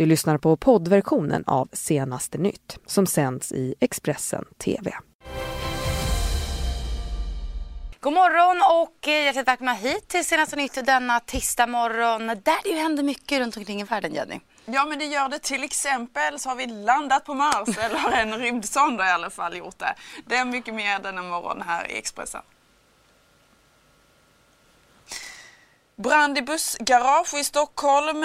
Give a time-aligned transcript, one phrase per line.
[0.00, 4.92] Du lyssnar på poddversionen av Senaste nytt som sänds i Expressen TV.
[8.00, 12.70] God morgon och eh, hjärtligt välkomna hit till Senaste nytt denna tisdag morgon där det
[12.70, 14.40] ju händer mycket runt omkring i världen Jenny.
[14.64, 18.38] Ja men det gör det till exempel så har vi landat på Mars eller en
[18.38, 19.94] rymdsond har i alla fall gjort det.
[20.26, 22.42] Det är mycket mer denna morgon här i Expressen.
[26.02, 28.24] Brand i bussgarage i Stockholm.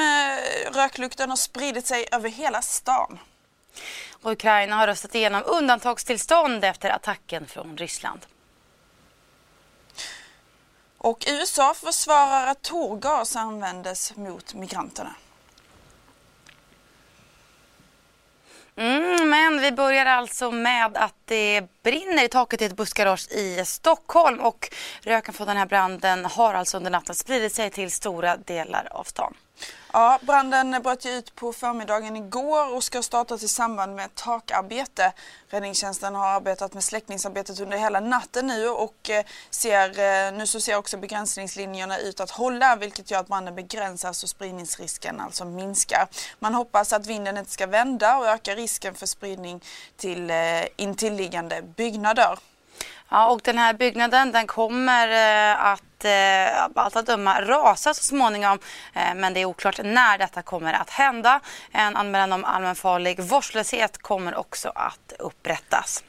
[0.73, 3.19] Röklukten har spridit sig över hela stan.
[4.21, 8.25] Och Ukraina har röstat igenom undantagstillstånd efter attacken från Ryssland.
[10.97, 15.15] Och USA försvarar att tårgas användes mot migranterna.
[18.75, 23.65] Mm, men vi börjar alltså med att det brinner i taket i ett bussgarage i
[23.65, 24.69] Stockholm och
[25.01, 29.03] röken från den här branden har alltså under natten spridit sig till stora delar av
[29.03, 29.33] stan.
[29.93, 35.13] Ja, branden bröt ut på förmiddagen igår och ska startat i samband med takarbete.
[35.49, 40.59] Räddningstjänsten har arbetat med släckningsarbetet under hela natten nu och eh, ser, eh, nu så
[40.59, 46.07] ser också begränsningslinjerna ut att hålla vilket gör att branden begränsas och spridningsrisken alltså minskar.
[46.39, 49.61] Man hoppas att vinden inte ska vända och öka risken för spridning
[49.97, 50.37] till eh,
[50.75, 52.39] intilliggande byggnader.
[53.09, 58.03] Ja, och den här byggnaden den kommer eh, att eh, allt att döma rasa så
[58.03, 58.59] småningom.
[58.93, 61.39] Eh, men det är oklart när detta kommer att hända.
[61.71, 66.03] En anmälan om allmänfarlig vårdslöshet kommer också att upprättas.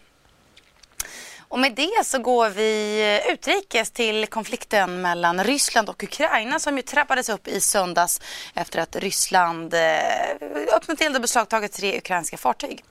[1.48, 6.83] Och med det så går vi utrikes till konflikten mellan Ryssland och Ukraina som ju
[6.83, 8.20] trappades upp i söndags
[8.55, 9.80] efter att Ryssland eh,
[10.77, 12.84] öppnat eld och beslagtagit tre ukrainska fartyg.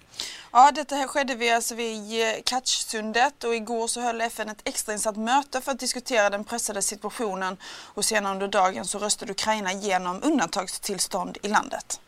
[0.51, 4.61] Ja, detta här skedde vid, alltså vid eh, Katchsundet och igår så höll FN ett
[4.63, 9.71] extrainsatt möte för att diskutera den pressade situationen och senare under dagen så röstade Ukraina
[9.71, 11.99] igenom undantagstillstånd i landet.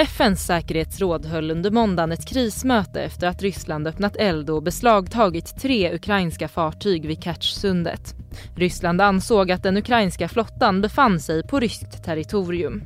[0.00, 5.94] FNs säkerhetsråd höll under måndagen ett krismöte efter att Ryssland öppnat eld och beslagtagit tre
[5.94, 8.14] ukrainska fartyg vid Kertjsundet.
[8.56, 12.82] Ryssland ansåg att den ukrainska flottan befann sig på ryskt territorium.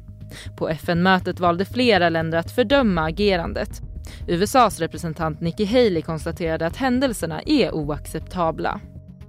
[0.56, 3.82] På FN-mötet valde flera länder att fördöma agerandet
[4.28, 8.80] USAs representant Nikki Haley konstaterade att händelserna är oacceptabla.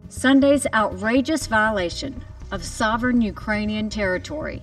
[0.09, 4.59] Sunday's outrageous violation of sovereign Ukrainian territory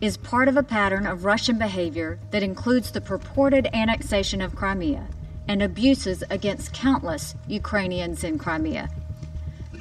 [0.00, 5.06] is part of a pattern of Russian behavior that includes the purported annexation of Crimea
[5.48, 8.90] and abuses against countless Ukrainians in Crimea.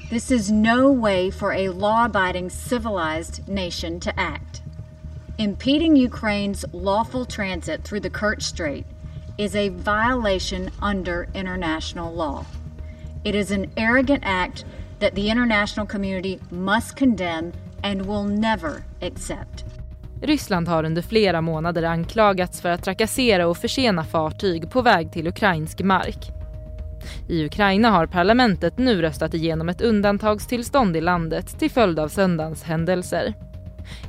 [0.09, 4.61] This is no way for a law abiding, civilized nation to act.
[5.37, 8.85] Impeding Ukraine's lawful transit through the Kerch Strait
[9.37, 12.45] is a violation under international law.
[13.25, 14.63] It is an arrogant act
[14.99, 17.51] that the international community must condemn
[17.83, 19.64] and will never accept.
[20.21, 25.27] Ryssland har under flera månader anklagats för att trakassera och försena fartyg på väg till
[25.27, 26.31] ukrainsk mark.
[27.29, 32.63] I Ukraina har parlamentet nu röstat igenom ett undantagstillstånd i landet till följd av söndagens
[32.63, 33.33] händelser.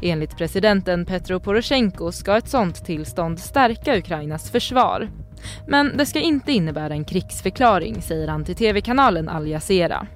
[0.03, 5.09] Enligt presidenten Petro Poroshenko ska ett sådant tillstånd stärka Ukrainas försvar.
[5.67, 10.07] Men det ska inte innebära en krigsförklaring, säger han till tv-kanalen Al Jazeera.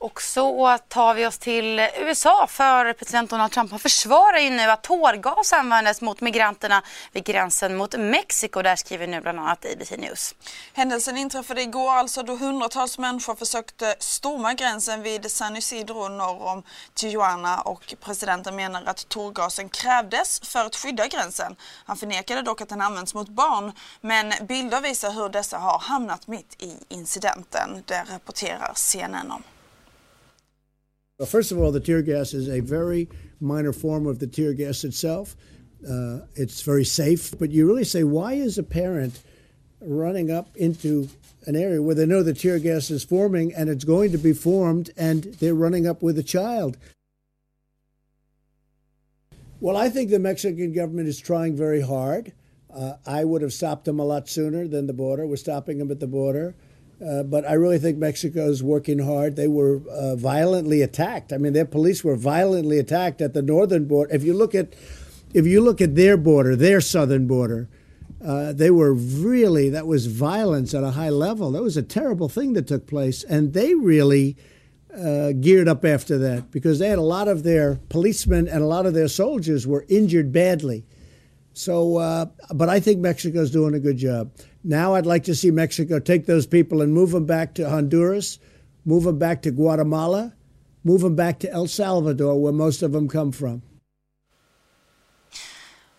[0.00, 4.62] Och så tar vi oss till USA för president Donald Trump han försvarar ju nu
[4.62, 6.82] att tårgas användes mot migranterna
[7.12, 8.62] vid gränsen mot Mexiko.
[8.62, 10.34] Där skriver nu bland annat ABC News.
[10.72, 16.62] Händelsen inträffade igår alltså då hundratals människor försökte storma gränsen vid San Isidro norr om
[16.94, 21.56] Tijuana och presidenten menar att tårgasen krävdes för att skydda gränsen.
[21.84, 26.26] Han förnekade dock att den används mot barn men bilder visar hur dessa har hamnat
[26.26, 27.82] mitt i incidenten.
[27.86, 29.42] Det rapporterar CNN om.
[31.18, 33.08] Well, first of all, the tear gas is a very
[33.40, 35.36] minor form of the tear gas itself.
[35.82, 39.20] Uh, it's very safe, but you really say, why is a parent
[39.80, 41.08] running up into
[41.46, 44.32] an area where they know the tear gas is forming and it's going to be
[44.32, 46.76] formed, and they're running up with a child?
[49.60, 52.32] Well, I think the Mexican government is trying very hard.
[52.72, 55.26] Uh, I would have stopped them a lot sooner than the border.
[55.26, 56.54] We're stopping them at the border.
[57.04, 59.36] Uh, but I really think Mexico is working hard.
[59.36, 61.32] They were uh, violently attacked.
[61.32, 64.12] I mean, their police were violently attacked at the northern border.
[64.12, 64.74] If you look at,
[65.32, 67.68] if you look at their border, their southern border,
[68.24, 71.52] uh, they were really that was violence at a high level.
[71.52, 74.36] That was a terrible thing that took place, and they really
[74.92, 78.66] uh, geared up after that because they had a lot of their policemen and a
[78.66, 80.84] lot of their soldiers were injured badly.
[81.52, 84.32] So, uh, but I think Mexico's doing a good job.
[84.68, 88.38] Now I'd like to see Mexico take those people and move them back to Honduras,
[88.84, 90.34] move them back to Guatemala,
[90.84, 93.62] move them back to El Salvador, where most of them come from.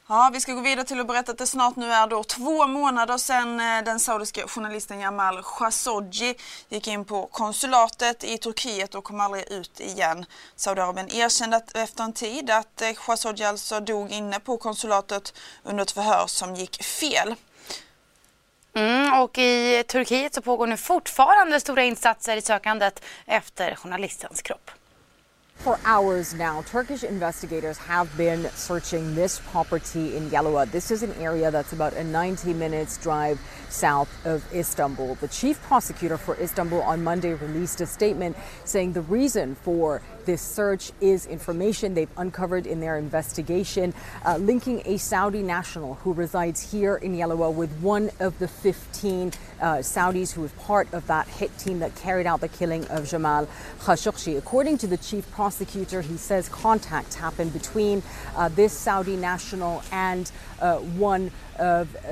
[0.08, 2.68] Ja, vi ska gå vidare till att berätta att det snart nu är då två
[2.68, 6.36] månader sedan eh, den saudiska journalisten Jamal Khashoggi
[6.70, 10.26] gick in på konsulatet i Turkiet och kom aldrig ut igen.
[10.56, 15.34] Saudiarabien erkände efter en tid att eh, Khashoggi alltså dog inne på konsulatet
[15.64, 17.36] under ett förhör som gick fel.
[18.74, 24.72] Mm, och i Turkiet så pågår nu fortfarande stora insatser i sökandet efter journalistens kropp.
[25.60, 30.66] For hours now, Turkish investigators have been searching this property in Yalova.
[30.72, 33.38] This is an area that's about a 90 minutes drive
[33.70, 35.16] south of Istanbul.
[35.16, 40.42] The chief prosecutor for Istanbul on Monday released a statement saying the reason for this
[40.44, 43.92] search is information they've uncovered in their investigation
[44.28, 49.32] uh, linking a Saudi national who resides here in Yalova with one of the 15
[49.60, 53.10] uh, Saudis who was part of that hit team that carried out the killing of
[53.10, 53.48] Jamal
[53.80, 54.38] Khashoggi.
[54.38, 58.04] According to the chief prosecutor, he says contact happened between
[58.36, 62.10] uh, this Saudi national and uh, one of uh,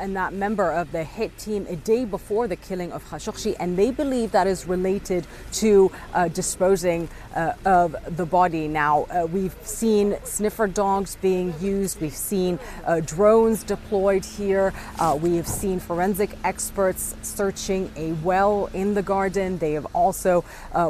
[0.00, 3.76] and that member of the hit team a day before the killing of Khashoggi, and
[3.76, 8.68] they believe that is related to uh, disposing uh, of the body.
[8.68, 15.18] Now uh, we've seen sniffer dogs being used, we've seen uh, drones deployed here, uh,
[15.20, 19.58] we have seen forensic experts searching a well in the garden.
[19.58, 20.44] They have also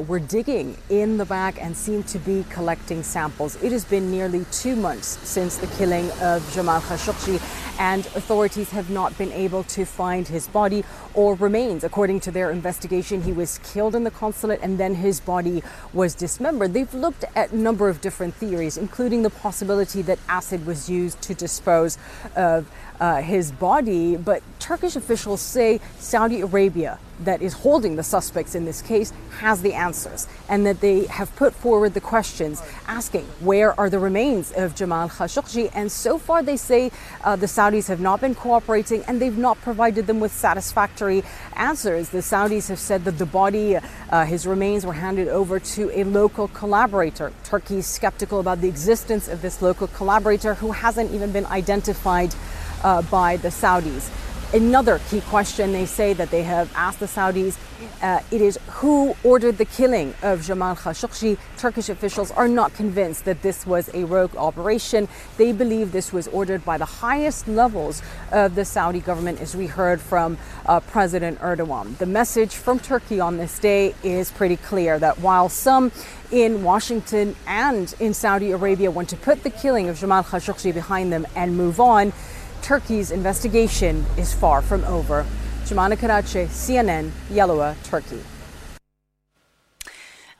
[0.06, 3.56] were digging in the back and seem to be collecting samples.
[3.62, 7.40] It has been nearly two months since the killing of Jamal Khashoggi,
[7.78, 10.84] and authorities have not been able to find his body
[11.14, 11.84] or remains.
[11.84, 15.62] According to their investigation, he was killed in the consulate and then his body
[15.92, 16.72] was dismembered.
[16.72, 21.20] They've looked at a number of different theories, including the possibility that acid was used
[21.22, 21.98] to dispose
[22.36, 28.54] of uh, his body, but Turkish officials say Saudi Arabia, that is holding the suspects
[28.54, 33.24] in this case, has the answers, and that they have put forward the questions asking
[33.40, 35.70] where are the remains of Jamal Khashoggi.
[35.74, 36.90] And so far, they say
[37.22, 41.22] uh, the Saudis have not been cooperating and they've not provided them with satisfactory
[41.56, 42.10] answers.
[42.10, 46.04] The Saudis have said that the body, uh, his remains, were handed over to a
[46.04, 47.32] local collaborator.
[47.44, 52.34] Turkey is skeptical about the existence of this local collaborator who hasn't even been identified
[52.82, 54.10] uh, by the Saudis.
[54.54, 57.58] Another key question they say that they have asked the Saudis
[58.02, 61.38] uh, it is who ordered the killing of Jamal Khashoggi.
[61.58, 65.08] Turkish officials are not convinced that this was a rogue operation.
[65.38, 69.66] They believe this was ordered by the highest levels of the Saudi government, as we
[69.66, 71.96] heard from uh, President Erdogan.
[71.98, 75.90] The message from Turkey on this day is pretty clear that while some
[76.30, 81.12] in Washington and in Saudi Arabia want to put the killing of Jamal Khashoggi behind
[81.12, 82.12] them and move on,
[82.64, 85.26] Turkey's investigation is far from over.
[85.66, 88.20] Jumana Karachi, CNN, Yalova, Turkey.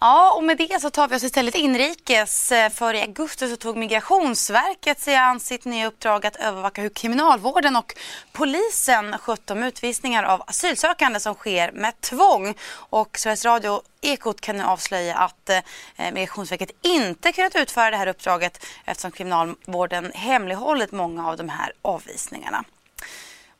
[0.07, 2.53] Ja, och med det så tar vi oss istället inrikes.
[2.53, 6.89] Eh, För i augusti så tog Migrationsverket sig an sitt nya uppdrag att övervaka hur
[6.89, 7.95] kriminalvården och
[8.33, 12.55] polisen skött de utvisningar av asylsökande som sker med tvång.
[12.75, 18.07] Och Sveriges Radio Ekot kan nu avslöja att eh, Migrationsverket inte kunnat utföra det här
[18.07, 22.65] uppdraget eftersom kriminalvården hemlighållit många av de här avvisningarna.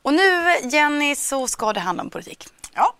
[0.01, 2.47] Och nu Jenny så ska det handla om politik.
[2.77, 2.95] Ja,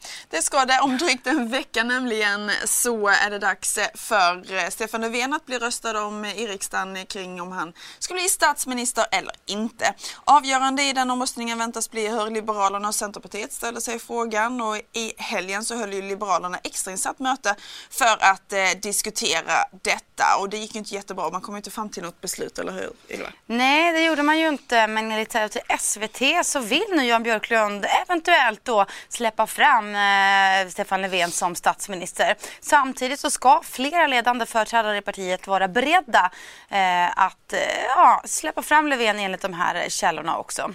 [0.45, 0.80] ska det.
[0.80, 5.45] Om drygt en vecka nämligen så är det dags eh, för eh, Stefan Löfven att
[5.45, 9.94] bli röstad om eh, i riksdagen kring om han ska bli statsminister eller inte.
[10.23, 14.78] Avgörande i den omröstningen väntas bli hur Liberalerna och Centerpartiet ställer sig i frågan och
[14.78, 17.56] i helgen så höll ju Liberalerna extrainsatt möte
[17.90, 21.30] för att eh, diskutera detta och det gick ju inte jättebra.
[21.30, 23.28] Man kom inte fram till något beslut, eller hur Ylva?
[23.45, 25.35] Nej, det gjorde man ju inte, men enligt
[25.80, 29.95] SVT så vill nu Jan Björklund eventuellt då släppa fram fram
[30.35, 32.35] eh, Stefan Löfven som statsminister.
[32.61, 36.31] Samtidigt så ska flera ledande företrädare i partiet vara beredda
[36.69, 40.71] eh, att eh, ja, släppa fram Löfven enligt de här källorna också.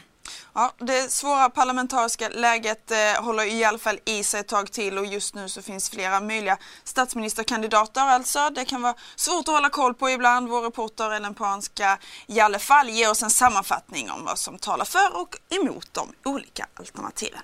[0.54, 4.98] Ja, det svåra parlamentariska läget eh, håller i alla fall i sig ett tag till
[4.98, 8.50] och just nu så finns flera möjliga statsministerkandidater alltså.
[8.50, 10.48] Det kan vara svårt att hålla koll på ibland.
[10.48, 14.58] Vår reporter Ellen Pan ska i alla fall ge oss en sammanfattning om vad som
[14.58, 17.42] talar för och emot de olika alternativen.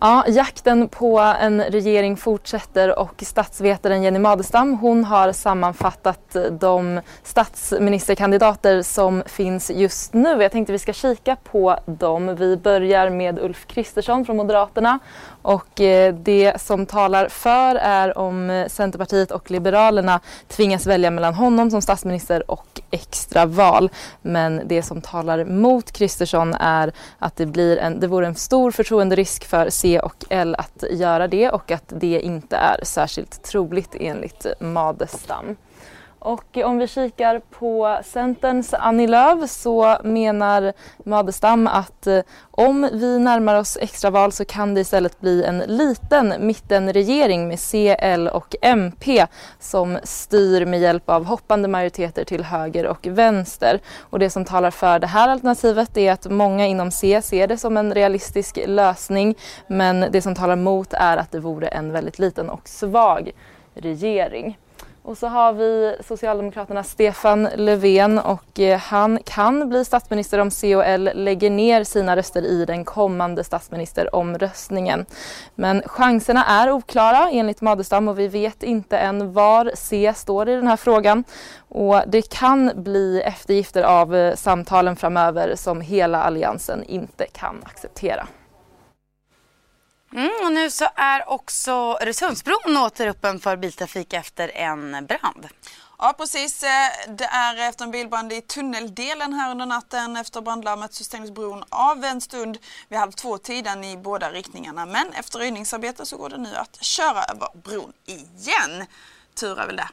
[0.00, 8.82] Ja, jakten på en regering fortsätter och statsvetaren Jenny Madestam hon har sammanfattat de statsministerkandidater
[8.82, 10.42] som finns just nu.
[10.42, 12.36] Jag tänkte vi ska kika på dem.
[12.36, 14.98] Vi börjar med Ulf Kristersson från Moderaterna
[15.42, 21.70] och eh, det som talar för är om Centerpartiet och Liberalerna tvingas välja mellan honom
[21.70, 23.90] som statsminister och extraval.
[24.22, 28.70] Men det som talar mot Kristersson är att det, blir en, det vore en stor
[28.70, 33.94] förtroenderisk för C och L att göra det och att det inte är särskilt troligt
[34.00, 35.56] enligt Madestam.
[36.24, 40.72] Och om vi kikar på Centerns Annie Lööf så menar
[41.04, 46.34] Madestam att eh, om vi närmar oss extraval så kan det istället bli en liten
[46.38, 49.26] mittenregering med C, L och MP
[49.58, 53.80] som styr med hjälp av hoppande majoriteter till höger och vänster.
[54.00, 57.56] Och det som talar för det här alternativet är att många inom C ser det
[57.56, 59.34] som en realistisk lösning
[59.66, 63.32] men det som talar mot är att det vore en väldigt liten och svag
[63.74, 64.58] regering.
[65.06, 71.10] Och så har vi Socialdemokraterna, Stefan Löfven och eh, han kan bli statsminister om COL
[71.14, 75.06] lägger ner sina röster i den kommande statsministeromröstningen.
[75.54, 80.54] Men chanserna är oklara enligt Madestam och vi vet inte än var C står i
[80.54, 81.24] den här frågan.
[81.68, 88.26] Och det kan bli eftergifter av eh, samtalen framöver som hela alliansen inte kan acceptera.
[90.14, 95.48] Mm, och nu så är också Öresundsbron återöppen för biltrafik efter en brand.
[95.98, 96.68] Ja precis, eh,
[97.08, 100.16] det är efter en bilbrand i tunneldelen här under natten.
[100.16, 104.86] Efter brandlarmet så stängdes bron av en stund vid halv två-tiden i båda riktningarna.
[104.86, 108.86] Men efter röjningsarbete så går det nu att köra över bron igen.
[109.34, 109.88] Tur är väl det.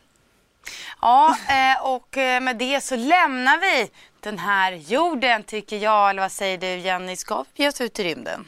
[1.01, 6.09] Ja, eh, och eh, med det så lämnar vi den här jorden tycker jag.
[6.09, 7.15] Eller vad säger du Jenny?
[7.15, 8.45] Ska vi ge oss ut i rymden?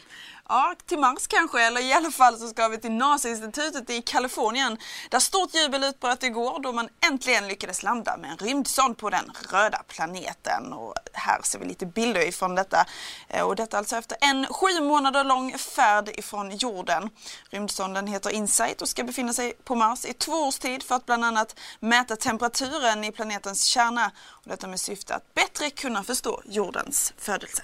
[0.53, 4.77] Ja, till Mars kanske, eller i alla fall så ska vi till NASA-institutet i Kalifornien
[5.09, 9.31] där stort jubel utbröt igår då man äntligen lyckades landa med en rymdsond på den
[9.51, 10.73] röda planeten.
[10.73, 12.85] Och här ser vi lite bilder ifrån detta.
[13.27, 17.09] Eh, och detta alltså efter en sju månader lång färd ifrån jorden.
[17.49, 21.05] Rymdsonden heter InSight och ska befinna sig på Mars i två års tid för att
[21.05, 24.11] bland annat mäta temperaturen i planetens kärna.
[24.27, 27.63] Och detta med syfte att bättre kunna förstå jordens födelse.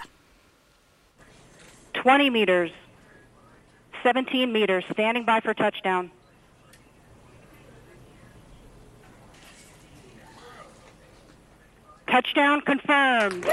[1.94, 2.72] 20 meters,
[4.04, 6.12] 17 meters, standing by for touchdown.
[12.08, 13.46] Touchdown confirmed.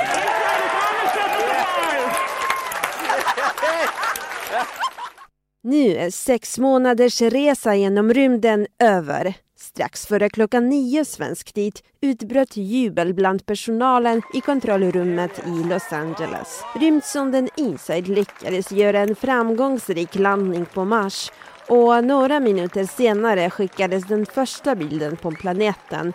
[5.62, 9.35] Nu är sex månaders resa genom rymden över.
[9.59, 16.63] Strax före klockan nio svensk tid utbröt jubel bland personalen i kontrollrummet i Los Angeles.
[16.81, 21.33] Rymdsonden InSight lyckades göra en framgångsrik landning på Mars
[21.69, 26.13] och några minuter senare skickades den första bilden på planeten.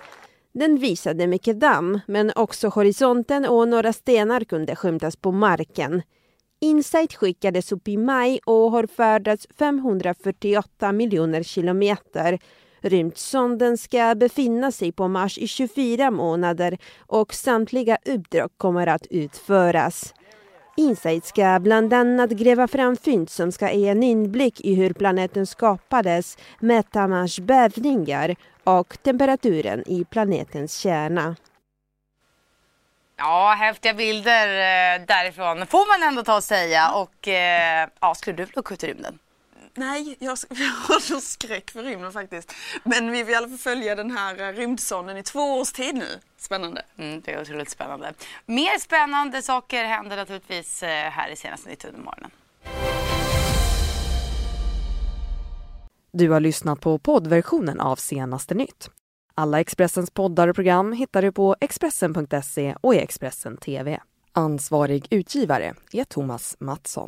[0.54, 6.02] Den visade mycket damm, men också horisonten och några stenar kunde skymtas på marken.
[6.60, 12.40] Insight skickades upp i maj och har färdats 548 miljoner kilometer
[12.82, 20.14] Rymdsonden ska befinna sig på Mars i 24 månader och samtliga uppdrag kommer att utföras.
[20.78, 25.48] Insight ska bland annat gräva fram fynd som ska ge en inblick i hur planeten
[25.48, 31.36] skapades, mäta Mars bävningar och temperaturen i planetens kärna.
[33.18, 36.92] Ja, häftiga bilder eh, därifrån får man ändå ta och säga.
[36.92, 39.20] Och eh, ja, skulle du vilja åka ut i rymden?
[39.74, 42.54] Nej, jag, jag har så skräck för rymden faktiskt.
[42.84, 45.96] Men vi vill i alla fall följa den här eh, rymdsonden i två års tid
[45.96, 46.08] nu.
[46.38, 46.82] Spännande.
[46.98, 48.14] Mm, det är otroligt spännande.
[48.46, 52.32] Mer spännande saker händer naturligtvis eh, här i senaste Nytt under morgonen.
[56.14, 58.90] Du har lyssnat på poddversionen av Senaste nytt.
[59.36, 64.00] Alla Expressens poddar och program hittar du på Expressen.se och i Expressen TV.
[64.32, 67.08] Ansvarig utgivare är Thomas Mattsson.